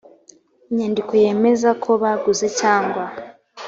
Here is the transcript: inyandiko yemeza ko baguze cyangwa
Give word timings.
inyandiko 0.69 1.11
yemeza 1.23 1.69
ko 1.83 1.91
baguze 2.01 2.47
cyangwa 2.59 3.03